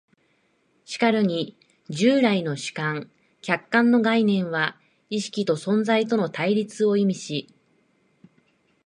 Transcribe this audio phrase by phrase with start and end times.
[0.83, 1.55] しかるに
[1.89, 3.11] 従来の主観・
[3.43, 4.75] 客観の概念は
[5.11, 7.53] 意識と存在との対立を意味し、